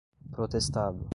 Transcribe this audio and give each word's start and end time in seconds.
protestado 0.31 1.05